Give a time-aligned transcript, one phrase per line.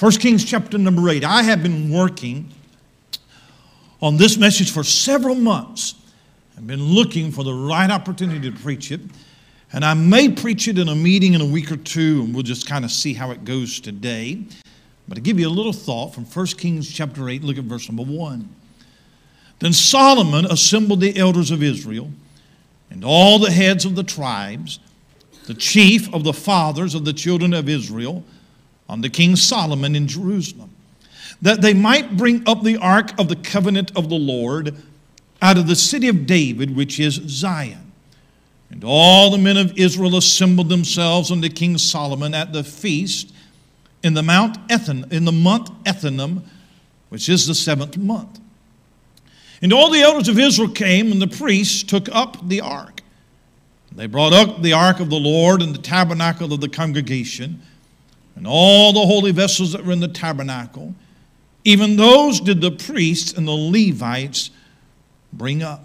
[0.00, 1.24] 1 Kings chapter number 8.
[1.24, 2.48] I have been working
[4.00, 5.94] on this message for several months.
[6.56, 9.02] I've been looking for the right opportunity to preach it.
[9.74, 12.44] And I may preach it in a meeting in a week or two, and we'll
[12.44, 14.42] just kind of see how it goes today.
[15.06, 17.86] But to give you a little thought from 1 Kings chapter 8, look at verse
[17.86, 18.48] number 1.
[19.58, 22.10] Then Solomon assembled the elders of Israel
[22.90, 24.80] and all the heads of the tribes,
[25.46, 28.24] the chief of the fathers of the children of Israel,
[28.90, 30.70] unto King Solomon in Jerusalem,
[31.40, 34.74] that they might bring up the ark of the covenant of the Lord
[35.40, 37.92] out of the city of David, which is Zion.
[38.70, 43.32] And all the men of Israel assembled themselves unto King Solomon at the feast
[44.02, 46.42] in the Mount Ethan, in the month Ethanim,
[47.08, 48.40] which is the seventh month.
[49.62, 53.02] And all the elders of Israel came, and the priests took up the ark.
[53.92, 57.60] They brought up the ark of the Lord and the tabernacle of the congregation,
[58.40, 60.94] and all the holy vessels that were in the tabernacle.
[61.62, 64.48] Even those did the priests and the Levites
[65.30, 65.84] bring up.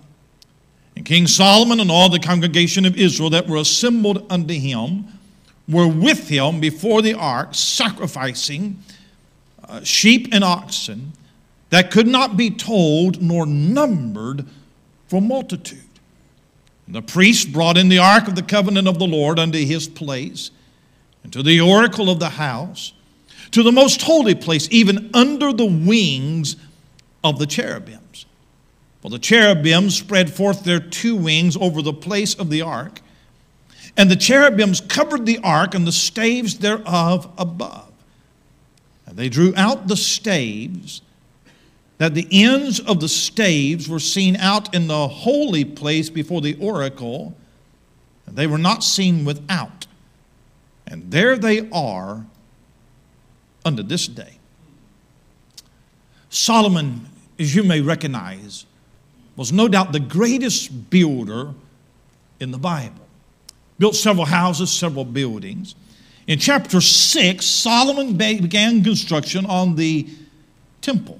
[0.95, 5.05] And King Solomon and all the congregation of Israel that were assembled unto him
[5.67, 8.81] were with him before the ark, sacrificing
[9.67, 11.11] uh, sheep and oxen
[11.71, 14.45] that could not be told nor numbered
[15.09, 15.81] for multitude.
[16.85, 19.89] And the priest brought in the ark of the covenant of the Lord unto his
[19.89, 20.51] place,
[21.25, 22.93] and to the oracle of the house,
[23.49, 26.55] to the most holy place, even under the wings
[27.23, 28.27] of the cherubims.
[29.01, 33.01] Well, the cherubims spread forth their two wings over the place of the ark,
[33.97, 37.91] and the cherubims covered the ark and the staves thereof above.
[39.07, 41.01] And they drew out the staves,
[41.97, 46.55] that the ends of the staves were seen out in the holy place before the
[46.59, 47.35] oracle,
[48.27, 49.87] and they were not seen without.
[50.87, 52.25] And there they are
[53.63, 54.37] unto this day.
[56.29, 57.07] Solomon,
[57.39, 58.65] as you may recognize,
[59.35, 61.53] was no doubt the greatest builder
[62.39, 63.07] in the Bible.
[63.79, 65.75] Built several houses, several buildings.
[66.27, 70.07] In chapter 6, Solomon began construction on the
[70.81, 71.19] temple.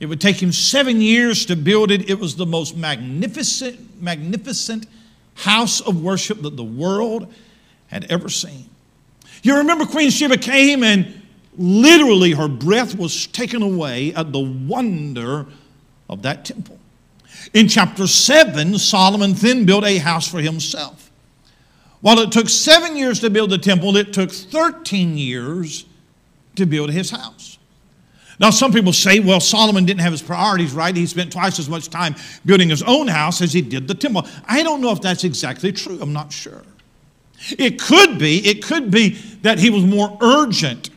[0.00, 2.10] It would take him seven years to build it.
[2.10, 4.86] It was the most magnificent, magnificent
[5.34, 7.32] house of worship that the world
[7.86, 8.68] had ever seen.
[9.42, 11.20] You remember Queen Sheba came and
[11.58, 15.46] literally her breath was taken away at the wonder
[16.08, 16.78] of that temple.
[17.52, 21.10] In chapter 7, Solomon then built a house for himself.
[22.00, 25.86] While it took seven years to build the temple, it took 13 years
[26.56, 27.58] to build his house.
[28.40, 30.96] Now, some people say, well, Solomon didn't have his priorities right.
[30.96, 34.26] He spent twice as much time building his own house as he did the temple.
[34.46, 35.98] I don't know if that's exactly true.
[36.00, 36.62] I'm not sure.
[37.50, 39.10] It could be, it could be
[39.42, 40.90] that he was more urgent,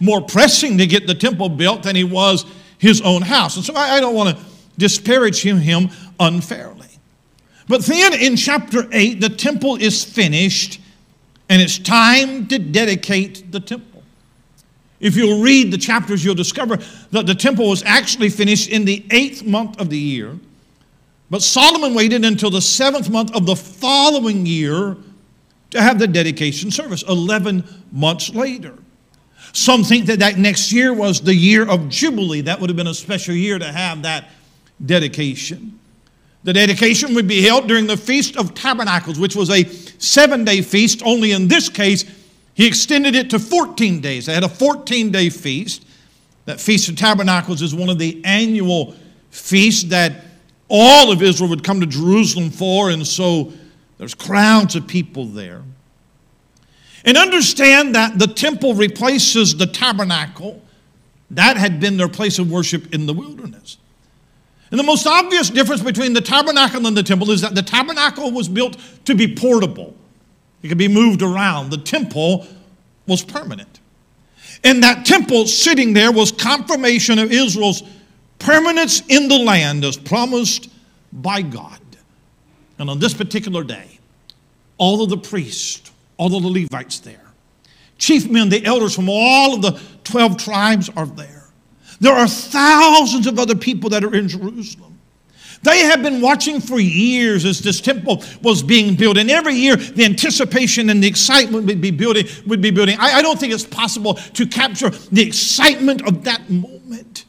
[0.00, 2.44] more pressing to get the temple built than he was
[2.78, 3.56] his own house.
[3.56, 4.44] And so I, I don't want to
[4.78, 6.88] disparaging him unfairly.
[7.68, 10.80] But then in chapter 8, the temple is finished
[11.48, 14.02] and it's time to dedicate the temple.
[15.00, 16.78] If you'll read the chapters, you'll discover
[17.10, 20.38] that the temple was actually finished in the eighth month of the year.
[21.28, 24.96] But Solomon waited until the seventh month of the following year
[25.72, 28.74] to have the dedication service, 11 months later.
[29.52, 32.42] Some think that that next year was the year of Jubilee.
[32.42, 34.30] That would have been a special year to have that
[34.84, 35.78] dedication.
[36.44, 39.64] The dedication would be held during the Feast of Tabernacles, which was a
[39.98, 42.04] seven day feast, only in this case,
[42.54, 44.26] he extended it to 14 days.
[44.26, 45.86] They had a 14 day feast.
[46.44, 48.94] That Feast of Tabernacles is one of the annual
[49.30, 50.24] feasts that
[50.68, 53.52] all of Israel would come to Jerusalem for, and so
[54.02, 55.62] there's crowds of people there.
[57.04, 60.60] And understand that the temple replaces the tabernacle.
[61.30, 63.76] That had been their place of worship in the wilderness.
[64.72, 68.32] And the most obvious difference between the tabernacle and the temple is that the tabernacle
[68.32, 69.94] was built to be portable,
[70.64, 71.70] it could be moved around.
[71.70, 72.44] The temple
[73.06, 73.78] was permanent.
[74.64, 77.84] And that temple sitting there was confirmation of Israel's
[78.40, 80.70] permanence in the land as promised
[81.12, 81.78] by God.
[82.78, 84.00] And on this particular day,
[84.78, 87.32] all of the priests, all of the Levites there,
[87.98, 91.44] chief men, the elders from all of the 12 tribes are there.
[92.00, 94.92] There are thousands of other people that are in Jerusalem.
[95.62, 99.16] They have been watching for years as this temple was being built.
[99.16, 102.26] And every year, the anticipation and the excitement would be building.
[102.46, 102.96] Would be building.
[102.98, 107.24] I, I don't think it's possible to capture the excitement of that moment.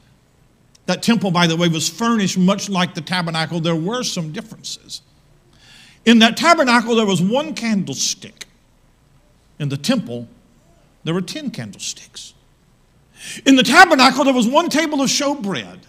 [0.87, 3.59] That temple, by the way, was furnished much like the tabernacle.
[3.59, 5.03] There were some differences.
[6.05, 8.45] In that tabernacle, there was one candlestick.
[9.59, 10.27] In the temple,
[11.03, 12.33] there were 10 candlesticks.
[13.45, 15.79] In the tabernacle, there was one table of showbread,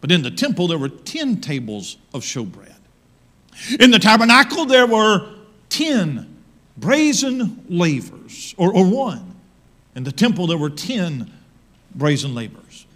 [0.00, 2.74] but in the temple, there were 10 tables of showbread.
[3.80, 5.28] In the tabernacle, there were
[5.70, 6.28] 10
[6.76, 9.36] brazen lavers, or, or one.
[9.94, 11.30] In the temple, there were 10
[11.94, 12.86] brazen lavers.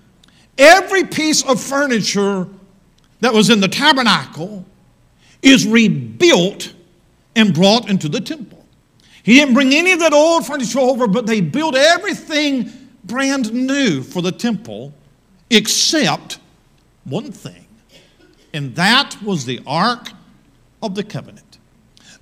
[0.59, 2.49] Every piece of furniture
[3.21, 4.65] that was in the tabernacle
[5.43, 6.73] is rebuilt
[7.35, 8.65] and brought into the temple.
[9.23, 12.71] He didn't bring any of that old furniture over, but they built everything
[13.05, 14.93] brand new for the temple
[15.51, 16.39] except
[17.05, 17.67] one thing,
[18.53, 20.11] and that was the Ark
[20.83, 21.59] of the Covenant.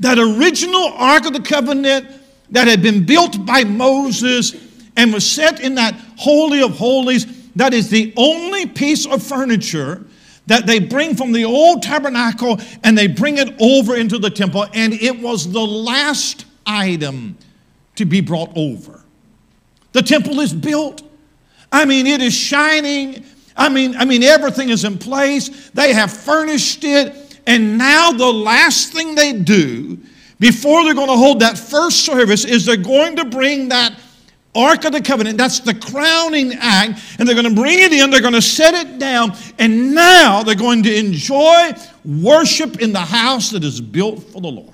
[0.00, 2.06] That original Ark of the Covenant
[2.50, 4.54] that had been built by Moses
[4.96, 10.04] and was set in that Holy of Holies, that is the only piece of furniture
[10.46, 14.66] that they bring from the old tabernacle and they bring it over into the temple,
[14.74, 17.36] and it was the last item
[17.96, 19.02] to be brought over.
[19.92, 21.02] The temple is built.
[21.70, 23.24] I mean, it is shining.
[23.56, 25.70] I mean, I mean, everything is in place.
[25.70, 27.40] They have furnished it.
[27.46, 29.98] And now the last thing they do
[30.40, 33.98] before they're going to hold that first service is they're going to bring that
[34.54, 35.38] Ark of the Covenant.
[35.38, 37.00] That's the crowning act.
[37.18, 40.42] And they're going to bring it in, they're going to set it down, and now
[40.42, 41.72] they're going to enjoy
[42.04, 44.70] worship in the house that is built for the Lord.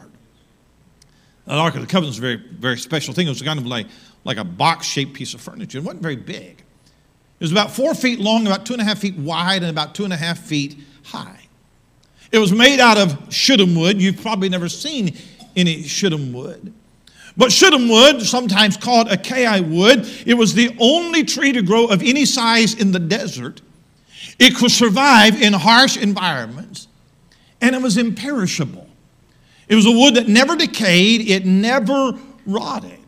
[1.47, 3.27] The Ark of the Covenant is a very, very special thing.
[3.27, 3.87] It was kind of like,
[4.25, 5.79] like a box shaped piece of furniture.
[5.79, 6.62] It wasn't very big.
[7.41, 9.94] It was about four feet long, about two and a half feet wide, and about
[9.94, 11.41] two and a half feet high.
[12.31, 14.00] It was made out of shittim wood.
[14.00, 15.17] You've probably never seen
[15.56, 16.73] any shittim wood.
[17.40, 22.02] But shittim wood, sometimes called acacia wood, it was the only tree to grow of
[22.02, 23.62] any size in the desert.
[24.38, 26.87] It could survive in harsh environments,
[27.62, 28.87] and it was imperishable.
[29.69, 32.12] It was a wood that never decayed, it never
[32.44, 32.98] rotted.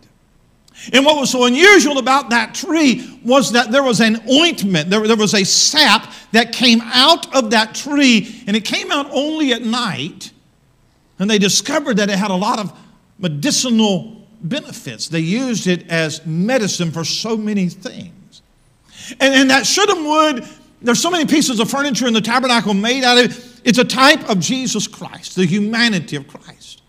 [0.94, 5.06] And what was so unusual about that tree was that there was an ointment, there,
[5.06, 9.52] there was a sap that came out of that tree, and it came out only
[9.52, 10.32] at night.
[11.18, 12.72] And they discovered that it had a lot of
[13.18, 15.08] medicinal benefits.
[15.08, 18.42] They used it as medicine for so many things.
[19.20, 20.44] And, and that shittim wood,
[20.80, 23.60] there's so many pieces of furniture in the tabernacle made out of it.
[23.64, 26.82] It's a type of Jesus Christ, the humanity of Christ.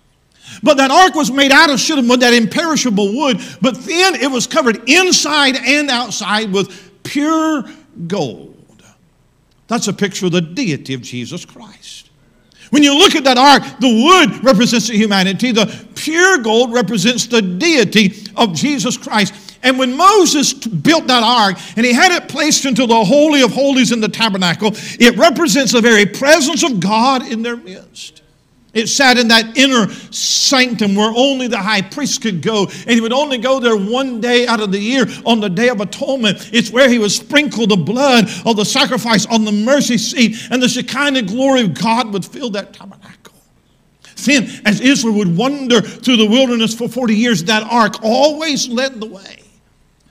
[0.61, 4.29] But that ark was made out of shittim wood, that imperishable wood, but then it
[4.29, 7.63] was covered inside and outside with pure
[8.07, 8.83] gold.
[9.67, 12.02] That's a picture of the deity of Jesus Christ.
[12.71, 17.27] When you look at that ark, the wood represents the humanity, the pure gold represents
[17.27, 19.33] the deity of Jesus Christ.
[19.61, 23.51] And when Moses built that ark and he had it placed into the Holy of
[23.51, 28.22] Holies in the tabernacle, it represents the very presence of God in their midst.
[28.73, 33.01] It sat in that inner sanctum where only the high priest could go, and he
[33.01, 36.49] would only go there one day out of the year on the Day of Atonement.
[36.51, 40.61] It's where he would sprinkle the blood of the sacrifice on the mercy seat, and
[40.61, 43.33] the Shekinah glory of God would fill that tabernacle.
[44.25, 48.99] Then, as Israel would wander through the wilderness for 40 years, that ark always led
[48.99, 49.43] the way.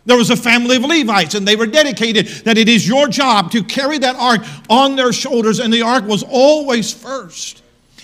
[0.05, 3.50] There was a family of Levites, and they were dedicated that it is your job
[3.53, 7.62] to carry that ark on their shoulders, and the ark was always first.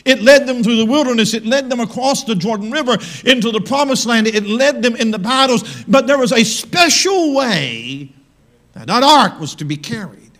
[0.08, 1.34] It led them through the wilderness.
[1.34, 2.96] It led them across the Jordan River
[3.26, 4.26] into the promised land.
[4.26, 5.84] It led them in the battles.
[5.84, 8.10] But there was a special way
[8.72, 10.32] that that ark was to be carried.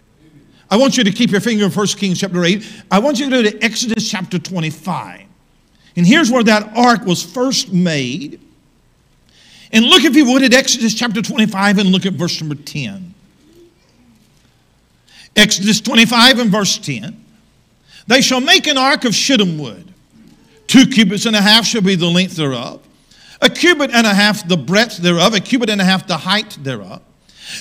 [0.70, 2.84] I want you to keep your finger in 1 Kings chapter 8.
[2.90, 5.22] I want you to go to Exodus chapter 25.
[5.96, 8.40] And here's where that ark was first made.
[9.72, 13.12] And look, if you would, at Exodus chapter 25 and look at verse number 10.
[15.37, 17.25] Exodus 25 and verse 10.
[18.08, 19.92] They shall make an ark of shittim wood.
[20.66, 22.82] Two cubits and a half shall be the length thereof,
[23.40, 26.58] a cubit and a half the breadth thereof, a cubit and a half the height
[26.62, 27.02] thereof.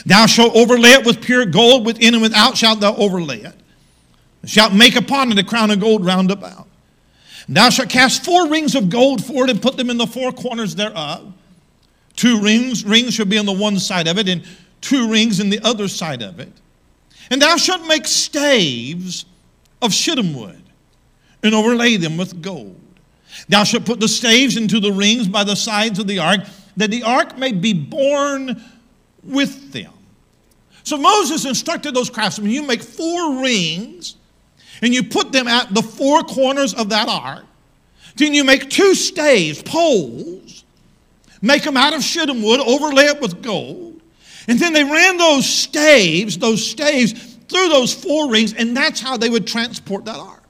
[0.06, 3.56] Thou shalt overlay it with pure gold, within and without shalt thou overlay it.
[4.46, 6.68] Shalt make upon it a crown of gold round about.
[7.50, 10.32] Thou shalt cast four rings of gold for it and put them in the four
[10.32, 11.34] corners thereof.
[12.16, 14.44] Two rings, rings shall be on the one side of it, and
[14.82, 16.52] two rings in the other side of it.
[17.30, 19.26] And thou shalt make staves
[19.82, 20.62] of shittim wood
[21.44, 22.80] and overlay them with gold.
[23.50, 26.42] Thou shalt put the staves into the rings by the sides of the ark,
[26.78, 28.62] that the ark may be borne
[29.24, 29.94] with them.
[30.84, 34.16] So Moses instructed those craftsmen you make four rings
[34.82, 37.46] and you put them at the four corners of that ark.
[38.16, 40.64] Then you make two staves, poles,
[41.42, 44.02] make them out of shittim wood, overlay it with gold.
[44.48, 49.18] And then they ran those staves, those staves through those four rings, and that's how
[49.18, 50.44] they would transport that ark.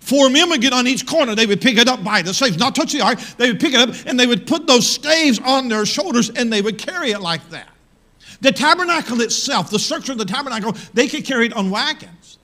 [0.00, 1.34] Four men would get on each corner.
[1.34, 3.20] They would pick it up by the staves, not touch the ark.
[3.36, 6.52] They would pick it up and they would put those staves on their shoulders and
[6.52, 7.68] they would carry it like that.
[8.40, 12.38] The tabernacle itself, the structure of the tabernacle, they could carry it on wagons.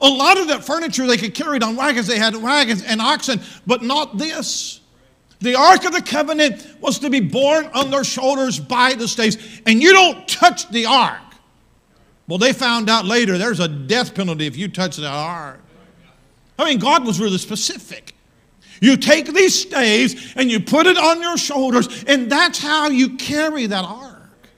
[0.00, 2.06] A lot of that furniture they could carry it on wagons.
[2.06, 4.80] They had wagons and oxen, but not this.
[5.40, 9.36] The Ark of the Covenant was to be borne on their shoulders by the staves.
[9.66, 11.20] And you don't touch the Ark.
[12.26, 15.60] Well, they found out later there's a death penalty if you touch the Ark.
[16.58, 18.14] I mean, God was really specific.
[18.80, 23.16] You take these staves and you put it on your shoulders, and that's how you
[23.16, 24.48] carry that ark.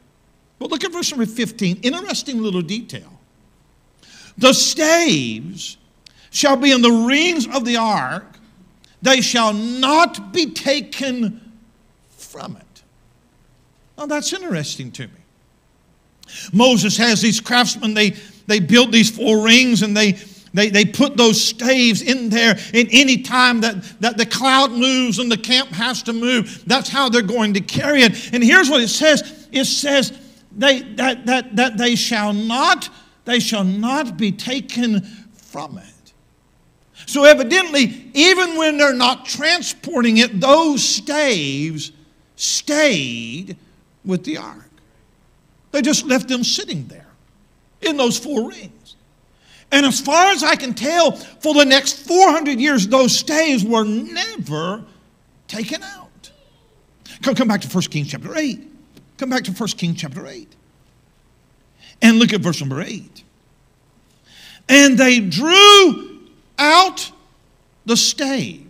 [0.58, 1.80] But look at verse number 15.
[1.82, 3.20] Interesting little detail.
[4.38, 5.76] The staves
[6.30, 8.38] shall be in the rings of the ark,
[9.00, 11.52] they shall not be taken
[12.10, 12.82] from it.
[13.96, 15.20] Now that's interesting to me.
[16.52, 18.10] Moses has these craftsmen, they,
[18.46, 20.12] they built these four rings and they,
[20.54, 22.58] they, they put those staves in there.
[22.72, 26.88] And any time that, that the cloud moves and the camp has to move, that's
[26.88, 28.32] how they're going to carry it.
[28.32, 30.18] And here's what it says it says,
[30.56, 32.88] they, that, that, that they shall not
[33.26, 35.02] they shall not be taken
[35.34, 36.12] from it.
[37.06, 41.92] So, evidently, even when they're not transporting it, those staves
[42.36, 43.56] stayed
[44.04, 44.65] with the ark.
[45.76, 47.04] They just left them sitting there
[47.82, 48.96] in those four rings.
[49.70, 53.84] And as far as I can tell, for the next 400 years, those staves were
[53.84, 54.82] never
[55.48, 56.30] taken out.
[57.20, 58.58] Come, come back to 1 Kings chapter 8.
[59.18, 60.56] Come back to 1 Kings chapter 8.
[62.00, 63.22] And look at verse number 8.
[64.70, 66.20] And they drew
[66.58, 67.12] out
[67.84, 68.65] the staves.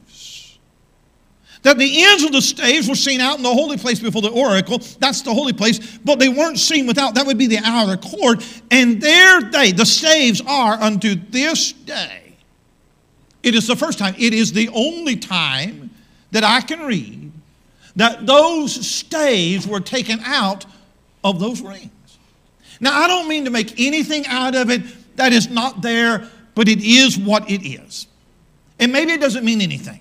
[1.66, 4.30] That the ends of the staves were seen out in the holy place before the
[4.30, 4.78] oracle.
[5.00, 5.99] That's the holy place.
[5.99, 7.16] But they weren't seen without.
[7.16, 8.46] That would be the outer court.
[8.70, 12.37] And there they, the staves are unto this day.
[13.42, 15.90] It is the first time, it is the only time
[16.30, 17.32] that I can read
[17.96, 20.66] that those staves were taken out
[21.25, 21.90] of those rings.
[22.78, 24.82] Now, I don't mean to make anything out of it
[25.16, 28.06] that is not there, but it is what it is.
[28.78, 30.00] And maybe it doesn't mean anything,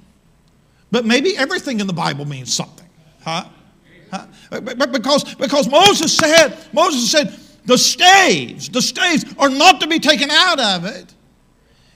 [0.96, 2.88] but maybe everything in the Bible means something.
[3.22, 3.44] Huh?
[4.12, 4.28] huh?
[4.50, 10.32] Because, because Moses said, Moses said, the staves, the staves are not to be taken
[10.32, 11.14] out of it.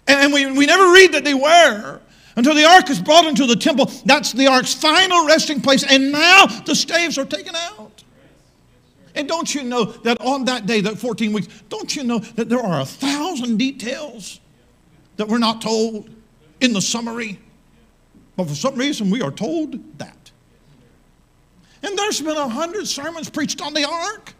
[0.05, 2.01] And we, we never read that they were
[2.35, 3.89] until the ark is brought into the temple.
[4.03, 5.89] That's the ark's final resting place.
[5.89, 8.03] And now the staves are taken out.
[9.15, 12.49] And don't you know that on that day, that 14 weeks, don't you know that
[12.49, 14.41] there are a thousand details
[15.15, 16.09] that we're not told
[16.59, 17.39] in the summary?
[18.39, 20.31] But for some reason, we are told that.
[21.83, 24.33] And there's been a hundred sermons preached on the ark.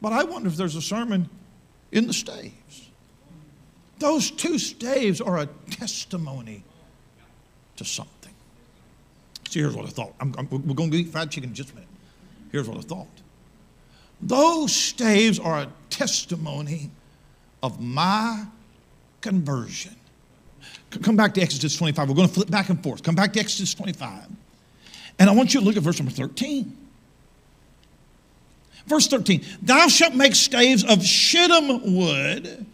[0.00, 1.28] But I wonder if there's a sermon
[1.90, 2.90] in the staves.
[3.98, 6.62] Those two staves are a testimony
[7.74, 8.34] to something.
[9.48, 10.14] See, here's what I thought.
[10.20, 11.88] I'm, I'm, we're going to eat fried chicken in just a minute.
[12.52, 13.08] Here's what I thought.
[14.22, 16.92] Those staves are a testimony
[17.64, 18.44] of my
[19.22, 19.96] conversion.
[21.02, 22.08] Come back to Exodus 25.
[22.08, 23.02] We're going to flip back and forth.
[23.02, 24.24] Come back to Exodus 25.
[25.18, 26.76] And I want you to look at verse number 13.
[28.86, 32.66] Verse 13 Thou shalt make staves of shittim wood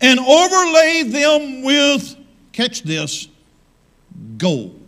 [0.00, 2.16] and overlay them with,
[2.52, 3.28] catch this,
[4.38, 4.80] gold.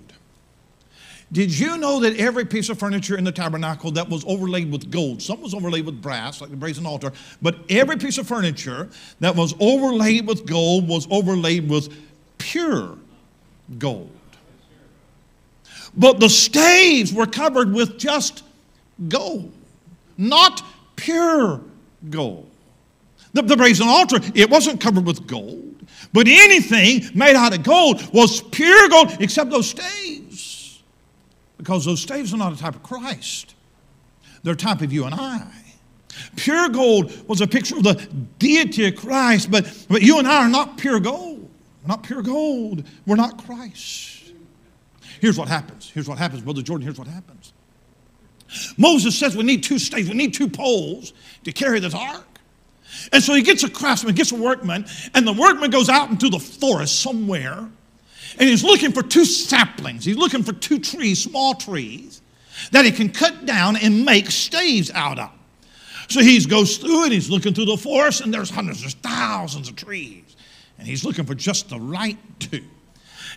[1.31, 4.91] Did you know that every piece of furniture in the tabernacle that was overlaid with
[4.91, 7.13] gold, some was overlaid with brass, like the brazen altar,
[7.43, 8.89] but every piece of furniture
[9.21, 11.93] that was overlaid with gold was overlaid with
[12.39, 12.97] pure
[13.79, 14.11] gold.
[15.97, 18.45] But the staves were covered with just
[19.09, 19.53] gold,
[20.17, 20.63] not
[20.97, 21.61] pure
[22.11, 22.49] gold.
[23.33, 25.75] The, the brazen altar, it wasn't covered with gold,
[26.13, 30.83] but anything made out of gold was pure gold except those staves.
[31.57, 33.55] Because those staves are not a type of Christ,
[34.43, 35.47] they're a type of you and I.
[36.37, 37.95] Pure gold was a picture of the
[38.39, 41.38] deity of Christ, but, but you and I are not pure gold.
[41.89, 42.85] We're not pure gold.
[43.07, 44.35] We're not Christ.
[45.21, 45.91] Here's what happens.
[45.91, 46.85] Here's what happens, Brother Jordan.
[46.85, 47.55] Here's what happens.
[48.77, 51.15] Moses says we need two staves, we need two poles
[51.45, 52.27] to carry this ark.
[53.11, 56.29] And so he gets a craftsman, gets a workman, and the workman goes out into
[56.29, 57.69] the forest somewhere
[58.39, 60.05] and he's looking for two saplings.
[60.05, 62.21] He's looking for two trees, small trees,
[62.73, 65.31] that he can cut down and make staves out of.
[66.09, 69.69] So he goes through and he's looking through the forest, and there's hundreds, there's thousands
[69.69, 70.37] of trees.
[70.79, 72.65] And he's looking for just the right two.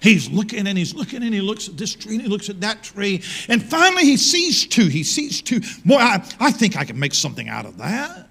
[0.02, 2.62] He's looking and he's looking and he looks at this tree and he looks at
[2.62, 3.22] that tree.
[3.50, 4.88] And finally he sees two.
[4.88, 5.60] He sees two.
[5.86, 8.28] Boy, I, I think I can make something out of that.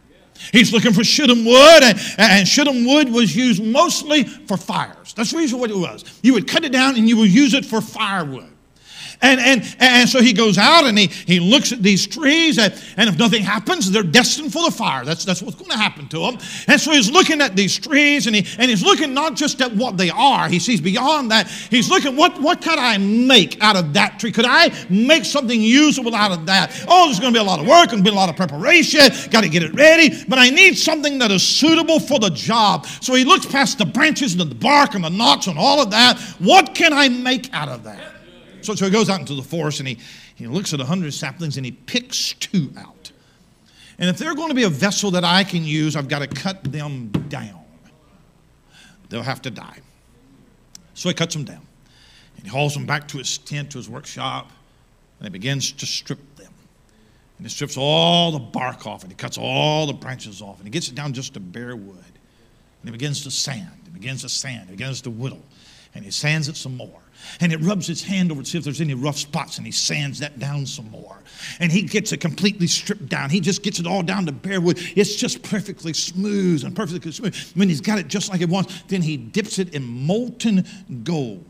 [0.53, 5.13] He's looking for shittim wood, and, and shittim wood was used mostly for fires.
[5.13, 6.03] That's the reason what it was.
[6.23, 8.51] You would cut it down and you would use it for firewood.
[9.23, 12.73] And, and, and so he goes out and he, he looks at these trees, and,
[12.97, 15.05] and if nothing happens, they're destined for the fire.
[15.05, 16.39] That's, that's what's going to happen to them.
[16.67, 19.75] And so he's looking at these trees, and, he, and he's looking not just at
[19.77, 21.49] what they are, he sees beyond that.
[21.49, 24.33] He's looking, what, what could I make out of that tree?
[24.33, 26.85] Could I make something usable out of that?
[26.89, 29.01] Oh, there's going to be a lot of work and be a lot of preparation.
[29.31, 32.87] Got to get it ready, but I need something that is suitable for the job.
[32.87, 35.91] So he looks past the branches and the bark and the knots and all of
[35.91, 36.19] that.
[36.39, 38.20] What can I make out of that?
[38.65, 39.99] So, so he goes out into the forest and he,
[40.35, 43.13] he looks at a hundred saplings and he picks two out.
[43.99, 46.27] And if they're going to be a vessel that I can use, I've got to
[46.27, 47.63] cut them down.
[49.11, 49.79] They'll have to die.
[50.95, 51.67] So he cuts them down.
[52.37, 54.51] And he hauls them back to his tent, to his workshop,
[55.19, 56.53] and he begins to strip them.
[57.37, 60.67] And he strips all the bark off, and he cuts all the branches off, and
[60.67, 61.97] he gets it down just to bare wood.
[61.97, 65.43] And he begins to sand, he begins to sand, he begins to whittle,
[65.95, 67.03] and he sands it some more
[67.41, 69.73] and it rubs its hand over to see if there's any rough spots and he
[69.73, 71.19] sands that down some more
[71.59, 74.61] and he gets it completely stripped down he just gets it all down to bare
[74.61, 78.49] wood it's just perfectly smooth and perfectly smooth when he's got it just like it
[78.49, 80.65] wants then he dips it in molten
[81.05, 81.45] gold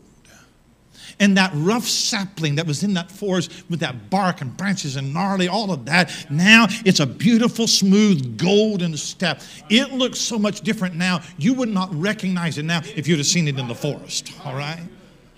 [1.19, 5.13] and that rough sapling that was in that forest with that bark and branches and
[5.13, 9.41] gnarly, all of that, now it's a beautiful, smooth, golden step.
[9.69, 11.21] It looks so much different now.
[11.37, 14.55] You would not recognize it now if you'd have seen it in the forest, all
[14.55, 14.81] right?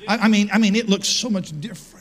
[0.08, 1.94] I, I mean, I mean, it looks so much different.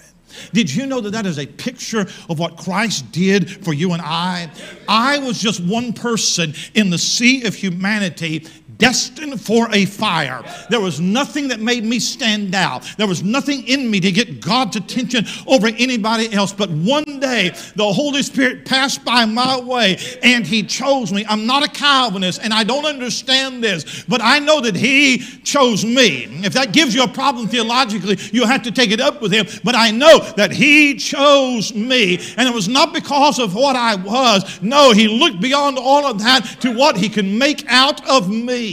[0.53, 4.03] Did you know that that is a picture of what Christ did for you and
[4.03, 4.51] I?
[4.89, 8.47] I was just one person in the sea of humanity
[8.83, 10.43] destined for a fire.
[10.69, 12.83] There was nothing that made me stand out.
[12.99, 16.53] There was nothing in me to get God's attention over anybody else.
[16.53, 21.25] But one day, the Holy Spirit passed by my way and He chose me.
[21.29, 25.85] I'm not a Calvinist and I don't understand this, but I know that He chose
[25.85, 26.25] me.
[26.45, 29.47] If that gives you a problem theologically, you have to take it up with Him.
[29.63, 32.19] But I know that He chose me.
[32.37, 34.61] And it was not because of what I was.
[34.61, 38.72] No, He looked beyond all of that to what He can make out of me.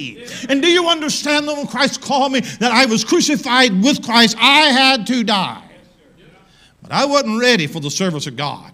[0.50, 4.36] And do you understand that when Christ called me that I was crucified with Christ,
[4.40, 5.64] I had to die.
[6.82, 8.72] But I wasn't ready for the service of God.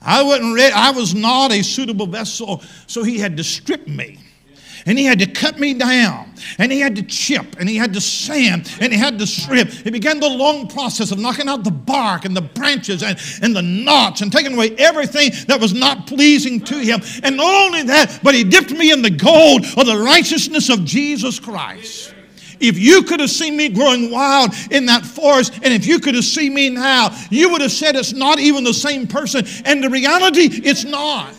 [0.00, 0.72] I wasn't ready.
[0.72, 4.18] I was not a suitable vessel, so he had to strip me
[4.86, 7.92] and he had to cut me down, and he had to chip, and he had
[7.92, 9.68] to sand, and he had to strip.
[9.68, 13.54] He began the long process of knocking out the bark and the branches and, and
[13.54, 17.00] the knots and taking away everything that was not pleasing to him.
[17.22, 20.84] And not only that, but he dipped me in the gold of the righteousness of
[20.84, 22.14] Jesus Christ.
[22.58, 26.14] If you could have seen me growing wild in that forest, and if you could
[26.14, 29.44] have seen me now, you would have said it's not even the same person.
[29.64, 31.34] And the reality, it's not.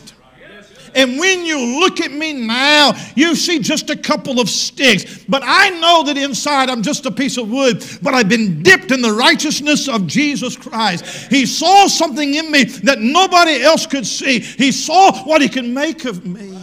[0.95, 5.23] And when you look at me now, you see just a couple of sticks.
[5.25, 8.91] But I know that inside I'm just a piece of wood, but I've been dipped
[8.91, 11.05] in the righteousness of Jesus Christ.
[11.29, 14.39] He saw something in me that nobody else could see.
[14.39, 16.57] He saw what he can make of me.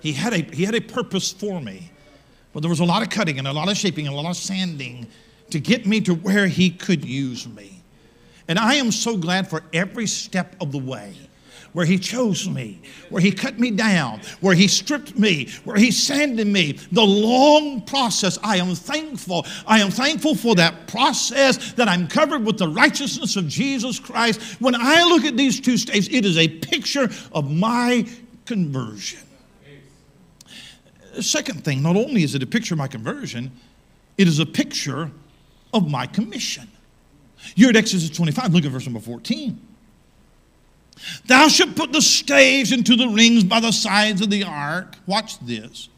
[0.00, 1.90] He had a, he had a purpose for me.
[2.52, 4.30] But there was a lot of cutting and a lot of shaping and a lot
[4.30, 5.06] of sanding
[5.50, 7.82] to get me to where he could use me.
[8.46, 11.14] And I am so glad for every step of the way
[11.74, 15.90] where He chose me, where He cut me down, where He stripped me, where He
[15.90, 16.78] sanded me.
[16.92, 18.38] The long process.
[18.42, 19.44] I am thankful.
[19.66, 24.60] I am thankful for that process that I'm covered with the righteousness of Jesus Christ.
[24.60, 28.06] When I look at these two staves, it is a picture of my
[28.46, 29.20] conversion.
[31.14, 33.50] The second thing, not only is it a picture of my conversion,
[34.16, 35.10] it is a picture
[35.72, 36.68] of my commission.
[37.56, 39.73] You're at Exodus 25, look at verse number 14.
[41.26, 44.96] Thou shalt put the staves into the rings by the sides of the ark.
[45.06, 45.88] Watch this.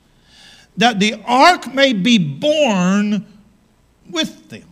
[0.77, 3.27] That the ark may be borne
[4.11, 4.65] with them.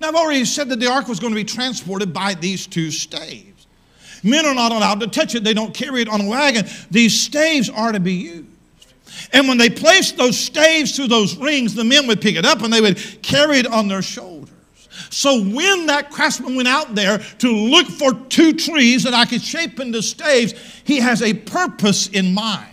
[0.00, 2.90] Now, I've already said that the ark was going to be transported by these two
[2.90, 3.66] staves.
[4.22, 6.66] Men are not allowed to touch it, they don't carry it on a wagon.
[6.90, 8.46] These staves are to be used.
[9.32, 12.62] And when they placed those staves through those rings, the men would pick it up
[12.62, 14.39] and they would carry it on their shoulders.
[15.08, 19.42] So when that craftsman went out there to look for two trees that I could
[19.42, 22.66] shape into staves, he has a purpose in mind.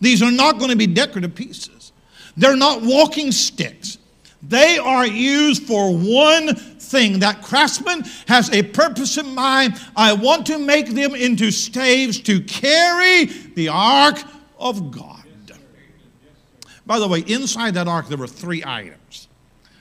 [0.00, 1.92] These are not going to be decorative pieces.
[2.36, 3.98] They're not walking sticks.
[4.42, 7.20] They are used for one thing.
[7.20, 9.80] That craftsman has a purpose in mind.
[9.96, 14.22] I want to make them into staves to carry the ark
[14.58, 15.14] of God.
[16.86, 19.25] By the way, inside that ark, there were three items.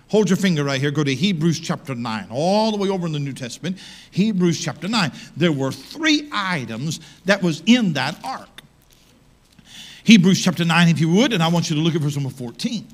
[0.09, 0.91] Hold your finger right here.
[0.91, 3.77] Go to Hebrews chapter 9, all the way over in the New Testament.
[4.11, 5.11] Hebrews chapter 9.
[5.35, 8.61] There were three items that was in that ark.
[10.03, 12.29] Hebrews chapter 9, if you would, and I want you to look at verse number
[12.29, 12.87] 14.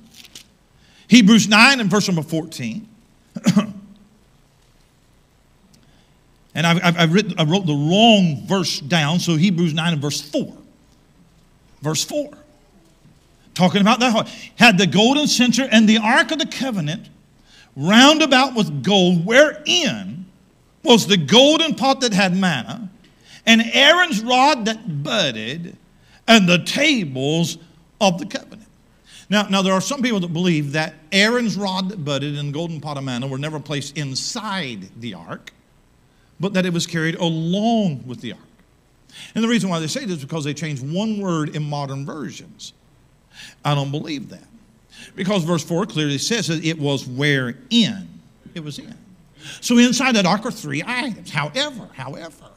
[1.10, 2.88] Hebrews 9 and verse number 14.
[6.54, 10.22] And I've, I've, written, I wrote the wrong verse down, so Hebrews 9 and verse
[10.22, 10.54] 4.
[11.82, 12.30] Verse 4.
[13.54, 17.10] Talking about that, had the golden censer and the ark of the covenant
[17.76, 20.26] round about with gold, wherein
[20.84, 22.90] was the golden pot that had manna,
[23.46, 25.78] and Aaron's rod that budded,
[26.28, 27.58] and the tables
[28.00, 28.68] of the covenant.
[29.30, 32.54] Now, now there are some people that believe that Aaron's rod that budded and the
[32.54, 35.54] golden pot of manna were never placed inside the ark,
[36.40, 38.42] but that it was carried along with the ark.
[39.36, 42.06] And the reason why they say this is because they changed one word in modern
[42.06, 42.74] versions.
[43.64, 44.44] I don't believe that.
[45.16, 48.08] Because verse 4 clearly says that it was wherein
[48.54, 48.96] it was in.
[49.62, 51.32] So inside that ark are three items.
[51.32, 52.50] However, however,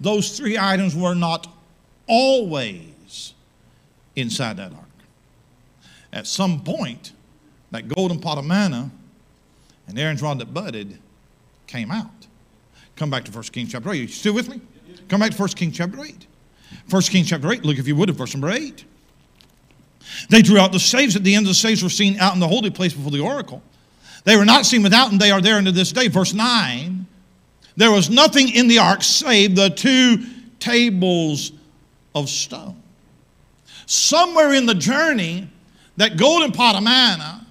[0.00, 1.46] those three items were not
[2.06, 3.34] always
[4.16, 4.84] inside that ark.
[6.12, 7.12] At some point,
[7.70, 8.90] that golden pot of manna
[9.88, 10.98] and Aaron's rod that budded
[11.66, 12.10] came out.
[12.96, 14.00] Come back to 1 Kings chapter 8.
[14.00, 14.60] You still with me?
[15.08, 16.26] Come back to 1 Kings chapter 8.
[16.90, 18.84] 1 Kings chapter 8, look if you would at verse number 8.
[20.28, 21.16] They drew out the staves.
[21.16, 23.20] At the end of the staves were seen out in the holy place before the
[23.20, 23.62] oracle.
[24.24, 26.08] They were not seen without, and they are there unto this day.
[26.08, 27.06] Verse 9
[27.76, 30.24] There was nothing in the ark save the two
[30.58, 31.52] tables
[32.14, 32.80] of stone.
[33.86, 35.48] Somewhere in the journey,
[35.96, 37.46] that golden pot of manna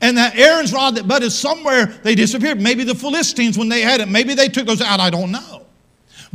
[0.00, 2.60] and that Aaron's rod that budded somewhere, they disappeared.
[2.60, 5.00] Maybe the Philistines, when they had it, maybe they took those out.
[5.00, 5.65] I don't know.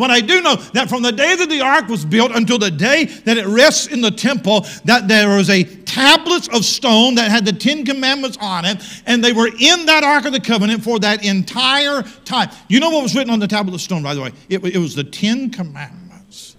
[0.02, 2.72] But I do know that from the day that the ark was built until the
[2.72, 7.30] day that it rests in the temple, that there was a tablet of stone that
[7.30, 10.84] had the Ten Commandments on it, and they were in that ark of the covenant
[10.84, 12.50] for that entire time.
[12.68, 14.32] You know what was written on the tablet of stone, by the way?
[14.50, 16.58] It, it was the Ten Commandments.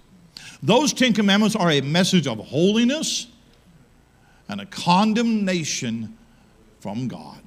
[0.61, 3.27] Those Ten Commandments are a message of holiness
[4.47, 6.17] and a condemnation
[6.79, 7.42] from God.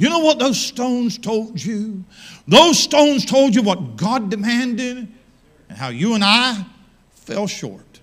[0.00, 2.02] You know what those stones told you?
[2.48, 5.06] Those stones told you what God demanded
[5.68, 6.64] and how you and I
[7.10, 8.00] fell short.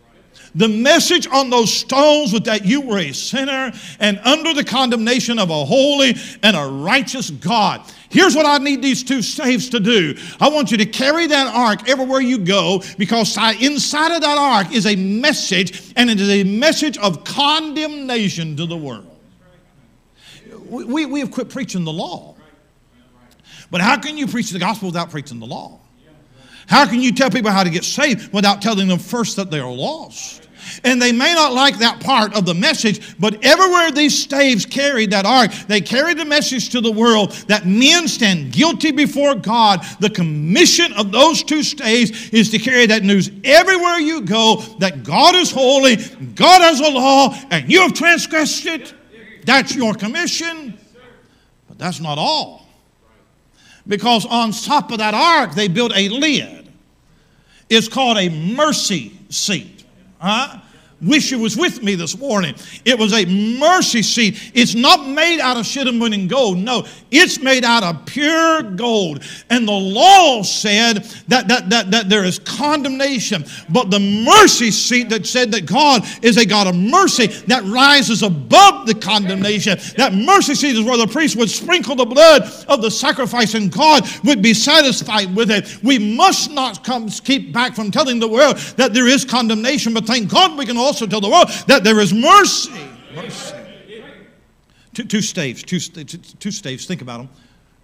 [0.53, 5.39] The message on those stones was that you were a sinner and under the condemnation
[5.39, 7.81] of a holy and a righteous God.
[8.10, 10.15] Here's what I need these two staves to do.
[10.39, 14.71] I want you to carry that ark everywhere you go because inside of that ark
[14.71, 19.06] is a message, and it is a message of condemnation to the world
[20.69, 22.36] we, we have quit preaching the law.
[23.69, 25.80] But how can you preach the gospel without preaching the law?
[26.67, 29.60] How can you tell people how to get saved without telling them first that they
[29.60, 30.47] are lost?
[30.84, 35.12] And they may not like that part of the message, but everywhere these staves carried
[35.12, 39.86] that ark, they carried the message to the world that men stand guilty before God.
[40.01, 45.03] The commission of those two staves is to carry that news everywhere you go that
[45.03, 45.95] God is holy,
[46.36, 48.93] God has a law, and you have transgressed it.
[49.47, 50.77] That's your commission.
[51.69, 52.67] But that's not all.
[53.88, 56.69] Because on top of that ark, they built a lid.
[57.69, 59.86] It's called a mercy seat.
[60.19, 60.60] Huh?
[60.99, 62.55] Wish you was with me this morning.
[62.83, 63.23] It was a
[63.60, 64.51] mercy seat.
[64.55, 66.57] It's not made out of cinnamon and gold.
[66.57, 69.23] No, it's made out of pure gold.
[69.51, 73.45] And the law said that, that, that, that there is condemnation.
[73.69, 78.23] But the mercy seat that said that God is a God of mercy that rises
[78.23, 79.77] above the condemnation.
[79.97, 83.71] That mercy seat is where the priest would sprinkle the blood of the sacrifice and
[83.71, 85.77] God would be satisfied with it.
[85.83, 90.05] We must not come keep back from telling the world that there is condemnation, but
[90.05, 92.71] thank God we can also tell the world that there is mercy.
[93.13, 93.56] Mercy.
[94.93, 97.30] Two, two staves, two, two staves, think about them.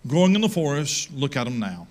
[0.08, 1.88] Growing in the forest, look at them now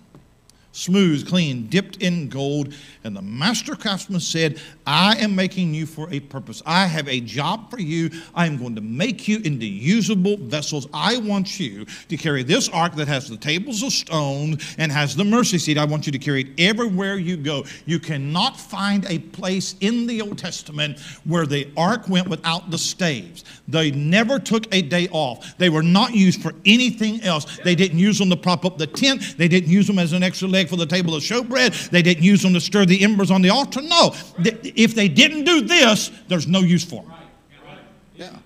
[0.73, 2.75] smooth, clean, dipped in gold.
[3.05, 6.63] And the master craftsman said, I am making you for a purpose.
[6.67, 8.11] I have a job for you.
[8.35, 10.89] I am going to make you into usable vessels.
[10.93, 15.15] I want you to carry this ark that has the tables of stone and has
[15.15, 15.79] the mercy seat.
[15.79, 17.65] I want you to carry it everywhere you go.
[17.85, 22.79] You cannot find a place in the Old Testament where the ark went without the
[22.79, 23.45] staves.
[23.69, 25.57] They never took a day off.
[25.59, 27.59] They were not used for anything else.
[27.59, 29.37] They didn't use them to prop up the tent.
[29.37, 31.91] They didn't use them as an extra leg for the table of showbread.
[31.91, 33.83] They didn't use them to stir the embers on the altar.
[33.83, 34.15] No.
[34.39, 37.13] If they didn't do this, there's no use for them.
[38.17, 38.37] Yeah.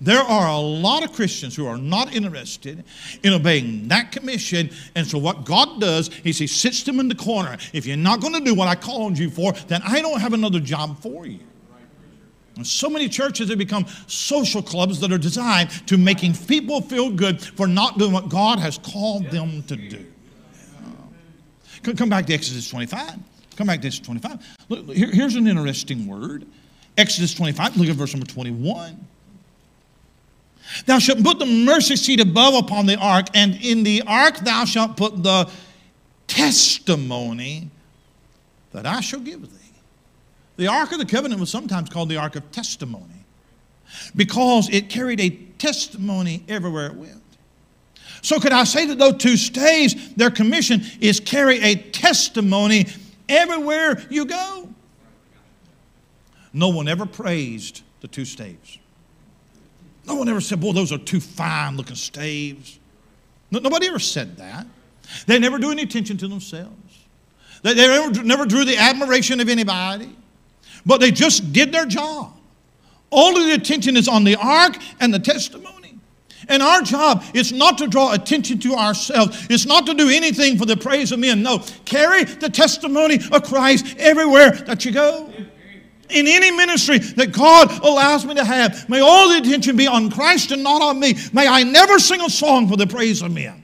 [0.00, 2.82] There are a lot of Christians who are not interested
[3.22, 4.70] in obeying that commission.
[4.96, 7.56] And so, what God does is He sits them in the corner.
[7.72, 10.32] If you're not going to do what I called you for, then I don't have
[10.32, 11.38] another job for you.
[12.56, 17.10] And so many churches have become social clubs that are designed to making people feel
[17.10, 20.04] good for not doing what God has called them to do.
[21.82, 23.18] Come back to Exodus 25.
[23.56, 24.56] Come back to Exodus 25.
[24.68, 26.46] Look, here, here's an interesting word.
[26.96, 29.06] Exodus 25, look at verse number 21.
[30.86, 34.64] Thou shalt put the mercy seat above upon the ark, and in the ark thou
[34.64, 35.50] shalt put the
[36.26, 37.70] testimony
[38.72, 39.58] that I shall give thee.
[40.56, 43.24] The Ark of the Covenant was sometimes called the Ark of Testimony
[44.14, 47.21] because it carried a testimony everywhere it went.
[48.22, 52.86] So, could I say that those two staves, their commission is carry a testimony
[53.28, 54.68] everywhere you go?
[56.52, 58.78] No one ever praised the two staves.
[60.04, 62.78] No one ever said, Boy, those are two fine looking staves.
[63.50, 64.66] nobody ever said that.
[65.26, 67.04] They never drew any attention to themselves.
[67.62, 70.16] They, they never, never drew the admiration of anybody,
[70.86, 72.36] but they just did their job.
[73.10, 75.81] All of the attention is on the ark and the testimony.
[76.48, 79.46] And our job is not to draw attention to ourselves.
[79.50, 81.42] It's not to do anything for the praise of men.
[81.42, 85.32] No, carry the testimony of Christ everywhere that you go.
[86.10, 90.10] In any ministry that God allows me to have, may all the attention be on
[90.10, 91.14] Christ and not on me.
[91.32, 93.61] May I never sing a song for the praise of men.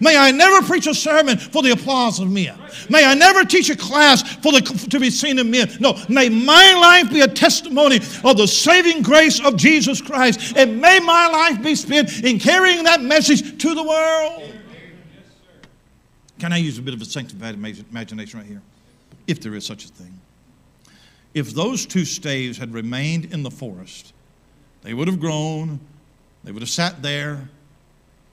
[0.00, 2.58] May I never preach a sermon for the applause of men.
[2.88, 5.70] May I never teach a class for the, to be seen of men.
[5.80, 10.56] No, may my life be a testimony of the saving grace of Jesus Christ.
[10.56, 14.54] And may my life be spent in carrying that message to the world.
[16.38, 18.62] Can I use a bit of a sanctified imagination right here?
[19.26, 20.20] If there is such a thing.
[21.34, 24.12] If those two staves had remained in the forest,
[24.82, 25.80] they would have grown,
[26.44, 27.48] they would have sat there,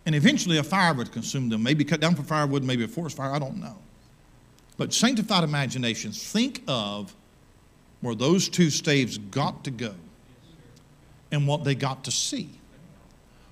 [0.05, 1.63] and eventually a fire would consume them.
[1.63, 3.77] Maybe cut down for firewood, maybe a forest fire, I don't know.
[4.77, 7.15] But sanctified imaginations, think of
[8.01, 9.95] where those two staves got to go
[11.31, 12.49] and what they got to see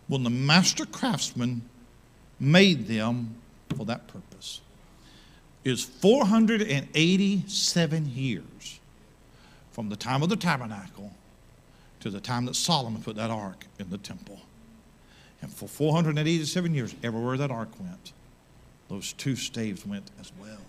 [0.08, 1.62] when the master craftsman
[2.40, 3.36] made them
[3.76, 4.62] for that purpose.
[5.64, 8.80] Is 487 years
[9.72, 11.14] from the time of the tabernacle
[12.02, 14.42] to the time that Solomon put that ark in the temple.
[15.44, 18.14] And for 487 years, everywhere that ark went,
[18.88, 20.62] those two staves went as well.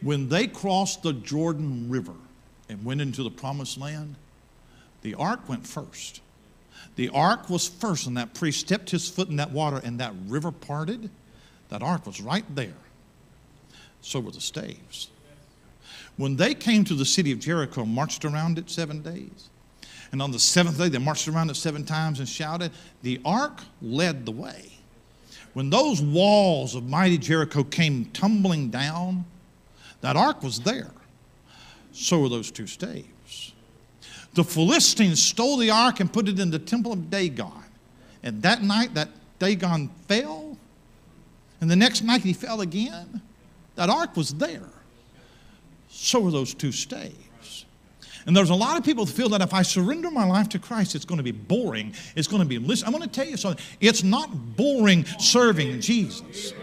[0.00, 2.14] When they crossed the Jordan River
[2.68, 4.14] and went into the promised land,
[5.02, 6.20] the ark went first.
[6.94, 10.14] The ark was first, and that priest stepped his foot in that water, and that
[10.28, 11.10] river parted.
[11.70, 12.74] That ark was right there.
[14.00, 15.08] So were the staves.
[16.16, 19.48] When they came to the city of Jericho, marched around it seven days,
[20.12, 22.70] and on the seventh day, they marched around it seven times and shouted.
[23.02, 24.70] The ark led the way.
[25.54, 29.24] When those walls of mighty Jericho came tumbling down,
[30.02, 30.90] that ark was there.
[31.92, 33.52] So were those two staves.
[34.34, 37.64] The Philistines stole the ark and put it in the temple of Dagon.
[38.22, 40.56] And that night, that Dagon fell.
[41.60, 43.20] And the next night, he fell again.
[43.76, 44.68] That ark was there.
[45.88, 47.16] So were those two staves.
[48.26, 50.58] And there's a lot of people that feel that if I surrender my life to
[50.58, 51.94] Christ, it's going to be boring.
[52.16, 53.64] It's going to be, listen, I'm going to tell you something.
[53.80, 56.54] It's not boring serving Jesus.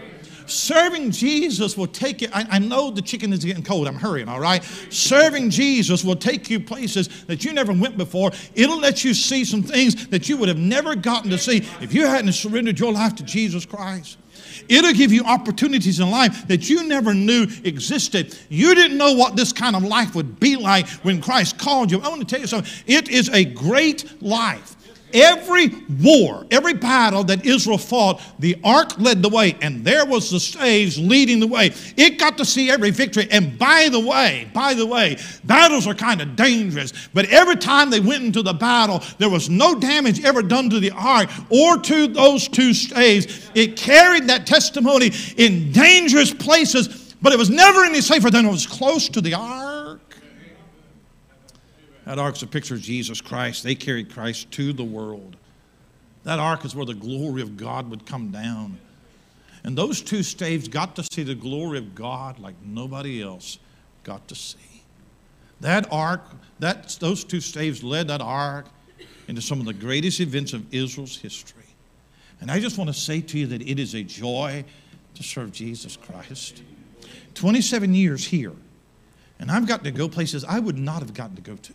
[0.50, 2.28] Serving Jesus will take you.
[2.32, 3.86] I, I, know the chicken is getting cold.
[3.86, 4.64] I'm hurrying, all right?
[4.90, 8.32] Serving Jesus will take you places that you never went before.
[8.54, 11.94] It'll let you see some things that you would have never gotten to see if
[11.94, 14.18] you hadn't surrendered your life to Jesus Christ.
[14.68, 18.38] It'll give you opportunities in life that you never knew existed.
[18.48, 22.00] You didn't know what this kind of life would be like when Christ called you.
[22.00, 22.72] I want to tell you something.
[22.86, 24.76] It is a great life.
[25.12, 25.68] Every
[26.02, 30.40] war, every battle that Israel fought, the ark led the way, and there was the
[30.40, 31.72] staves leading the way.
[31.96, 33.28] It got to see every victory.
[33.30, 37.90] And by the way, by the way, battles are kind of dangerous, but every time
[37.90, 41.78] they went into the battle, there was no damage ever done to the ark or
[41.78, 43.50] to those two staves.
[43.54, 48.50] It carried that testimony in dangerous places, but it was never any safer than it
[48.50, 49.69] was close to the ark.
[52.10, 53.62] That ark's a picture of Jesus Christ.
[53.62, 55.36] They carried Christ to the world.
[56.24, 58.80] That ark is where the glory of God would come down.
[59.62, 63.60] And those two staves got to see the glory of God like nobody else
[64.02, 64.82] got to see.
[65.60, 66.22] That ark,
[66.58, 68.66] that, those two staves led that ark
[69.28, 71.62] into some of the greatest events of Israel's history.
[72.40, 74.64] And I just want to say to you that it is a joy
[75.14, 76.64] to serve Jesus Christ.
[77.34, 78.54] 27 years here,
[79.38, 81.74] and I've got to go places I would not have gotten to go to.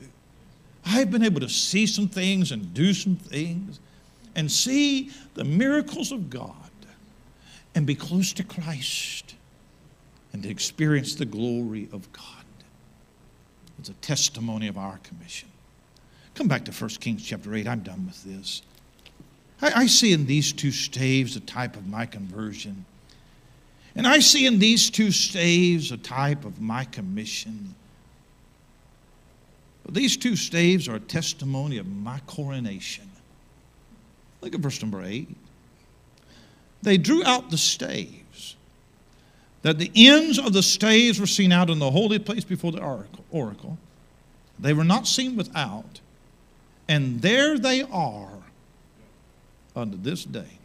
[0.85, 3.79] I've been able to see some things and do some things
[4.35, 6.53] and see the miracles of God
[7.73, 9.35] and be close to Christ
[10.31, 12.23] and to experience the glory of God.
[13.79, 15.49] It's a testimony of our commission.
[16.33, 17.67] Come back to 1 Kings chapter 8.
[17.67, 18.61] I'm done with this.
[19.61, 22.85] I, I see in these two staves a type of my conversion.
[23.95, 27.75] And I see in these two staves a type of my commission.
[29.89, 33.09] These two staves are a testimony of my coronation.
[34.41, 35.27] Look at verse number 8.
[36.81, 38.55] They drew out the staves.
[39.61, 42.79] that the ends of the staves were seen out in the holy place before the
[43.31, 43.79] oracle.
[44.59, 46.01] They were not seen without,
[46.87, 48.37] and there they are
[49.75, 50.59] unto this day.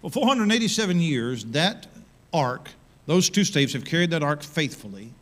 [0.00, 1.86] For 487 years, that
[2.32, 2.70] ark,
[3.06, 5.12] those two staves have carried that ark faithfully.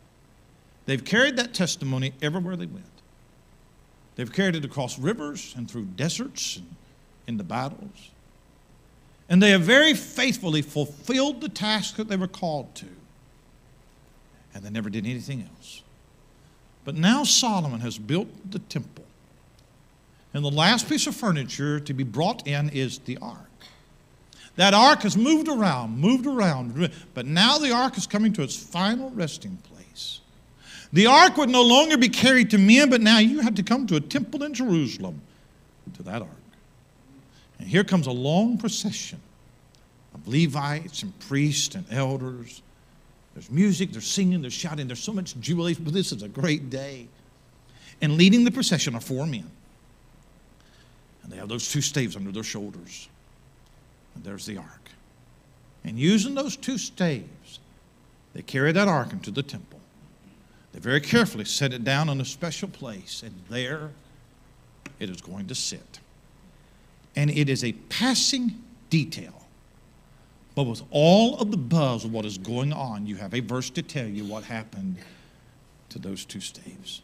[0.85, 2.85] They've carried that testimony everywhere they went.
[4.15, 6.75] They've carried it across rivers and through deserts and
[7.27, 8.11] in the battles.
[9.27, 12.85] And they have very faithfully fulfilled the task that they were called to.
[14.53, 15.81] And they never did anything else.
[16.85, 19.03] But now Solomon has built the temple.
[20.33, 23.39] And the last piece of furniture to be brought in is the ark.
[24.57, 28.55] That ark has moved around, moved around, but now the ark is coming to its
[28.55, 29.74] final resting place.
[30.95, 33.85] The ark would no longer be carried to men, but now you had to come
[33.87, 35.21] to a temple in Jerusalem
[35.95, 36.31] to that ark.
[37.59, 39.19] And here comes a long procession
[40.13, 42.61] of Levites and priests and elders.
[43.33, 46.69] There's music, there's singing, there's shouting, there's so much jubilation, but this is a great
[46.69, 47.09] day.
[48.01, 49.51] And leading the procession are four men.
[51.23, 53.09] And they have those two staves under their shoulders.
[54.15, 54.89] And there's the ark.
[55.83, 57.59] And using those two staves,
[58.31, 59.74] they carry that ark into the temple.
[60.75, 63.91] They very carefully set it down in a special place, and there
[64.99, 66.01] it is going to sit
[67.15, 69.47] and it is a passing detail.
[70.53, 73.69] But with all of the buzz of what is going on, you have a verse
[73.71, 74.97] to tell you what happened
[75.89, 77.01] to those two staves.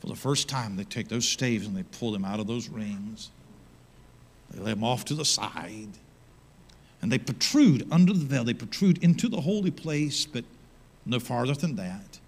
[0.00, 2.68] For the first time, they take those staves and they pull them out of those
[2.68, 3.30] rings.
[4.50, 5.88] They lay them off to the side.
[7.02, 8.44] And they protrude under the veil.
[8.44, 10.44] They protrude into the holy place, but
[11.04, 12.18] no farther than that.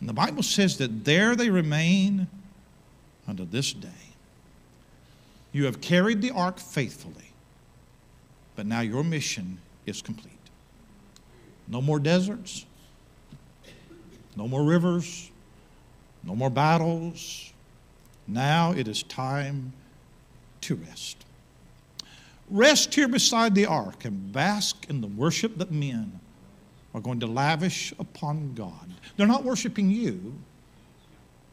[0.00, 2.26] And the Bible says that there they remain
[3.28, 3.88] unto this day.
[5.52, 7.32] You have carried the ark faithfully,
[8.56, 10.32] but now your mission is complete.
[11.68, 12.64] No more deserts,
[14.36, 15.30] no more rivers,
[16.24, 17.52] no more battles.
[18.26, 19.72] Now it is time
[20.62, 21.16] to rest.
[22.48, 26.20] Rest here beside the ark and bask in the worship that men
[26.94, 28.90] are going to lavish upon God.
[29.16, 30.34] They're not worshiping you,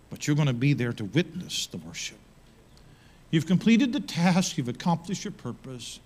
[0.10, 2.18] but you're going to be there to witness the worship.
[3.30, 6.00] You've completed the task, you've accomplished your purpose,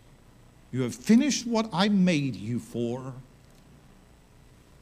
[0.72, 3.14] you have finished what I made you for.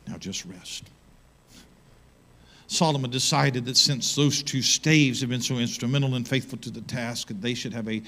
[0.07, 0.85] Now just rest.
[2.67, 6.81] Solomon decided that since those two staves have been so instrumental and faithful to the
[6.81, 8.01] task, that they should have a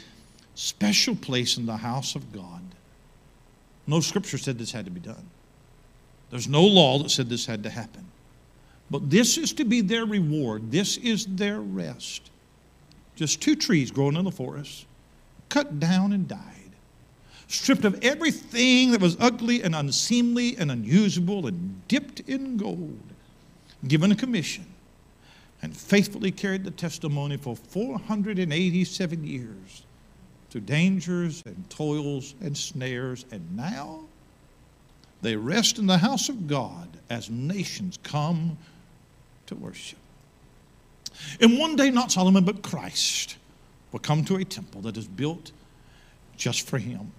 [0.54, 2.62] special place in the house of God.
[3.88, 5.26] No scripture said this had to be done.
[6.32, 8.06] There's no law that said this had to happen.
[8.90, 10.72] But this is to be their reward.
[10.72, 12.32] This is their rest
[13.22, 14.88] just two trees growing in the forest,
[15.48, 16.72] cut down and died,
[17.48, 23.00] stripped of everything that was ugly and unseemly and unusable, and dipped in gold,
[23.88, 24.66] given a commission,
[25.62, 29.84] and faithfully carried the testimony for 487 years
[30.50, 34.00] through dangers and toils and snares, and now
[35.22, 38.58] they rest in the house of God as nations come
[39.48, 40.00] to worship.
[41.40, 43.38] And one day, not Solomon, but Christ
[43.92, 45.52] will come to a temple that is built
[46.38, 47.12] just for him.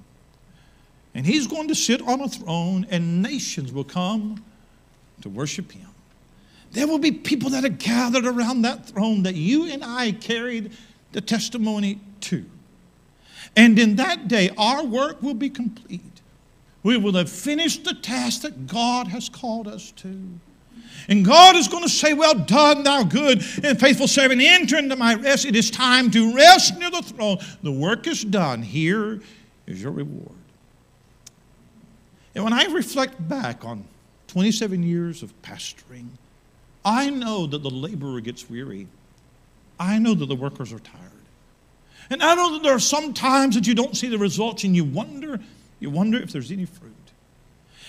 [1.14, 4.42] And he's going to sit on a throne, and nations will come
[5.20, 5.88] to worship him.
[6.72, 10.72] There will be people that are gathered around that throne that you and I carried
[11.12, 12.44] the testimony to.
[13.54, 16.11] And in that day, our work will be complete.
[16.82, 20.18] We will have finished the task that God has called us to.
[21.08, 24.40] And God is going to say, Well done, thou good and faithful servant.
[24.40, 25.44] Enter into my rest.
[25.44, 27.38] It is time to rest near the throne.
[27.62, 28.62] The work is done.
[28.62, 29.20] Here
[29.66, 30.36] is your reward.
[32.34, 33.84] And when I reflect back on
[34.28, 36.08] 27 years of pastoring,
[36.84, 38.88] I know that the laborer gets weary.
[39.78, 41.10] I know that the workers are tired.
[42.10, 44.74] And I know that there are some times that you don't see the results and
[44.74, 45.40] you wonder,
[45.82, 46.92] you wonder if there's any fruit.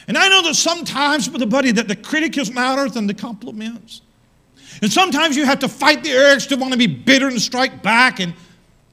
[0.08, 3.14] And I know that sometimes, with a buddy, that the critic is louder than the
[3.14, 4.02] compliments.
[4.82, 7.84] And sometimes you have to fight the urge to want to be bitter and strike
[7.84, 8.34] back and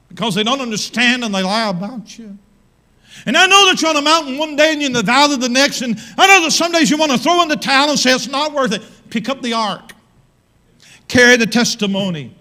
[0.07, 2.37] because they don't understand and they lie about you.
[3.25, 5.37] And I know that you're on a mountain one day and you're in the valley
[5.37, 5.81] the next.
[5.81, 8.13] And I know that some days you want to throw in the towel and say
[8.13, 8.83] it's not worth it.
[9.09, 9.93] Pick up the ark,
[11.07, 12.35] carry the testimony,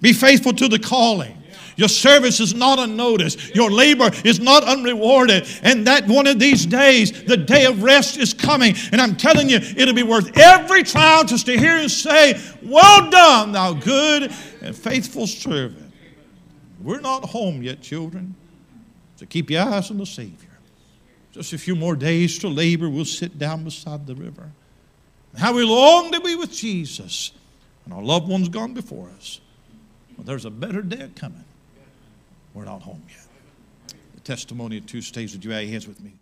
[0.00, 1.35] be faithful to the calling.
[1.76, 3.54] Your service is not unnoticed.
[3.54, 5.46] Your labor is not unrewarded.
[5.62, 8.74] And that one of these days, the day of rest is coming.
[8.92, 13.10] And I'm telling you, it'll be worth every trial just to hear you say, Well
[13.10, 15.92] done, thou good and faithful servant.
[16.80, 18.34] We're not home yet, children.
[19.16, 20.48] So keep your eyes on the Savior.
[21.32, 24.50] Just a few more days to labor, we'll sit down beside the river.
[25.36, 27.32] How we long to be with Jesus
[27.84, 29.40] and our loved ones gone before us.
[30.16, 31.44] Well, there's a better day coming.
[32.56, 33.98] We're not home yet.
[34.14, 35.34] The testimony of two staves.
[35.34, 36.14] Would you bow your hands with me?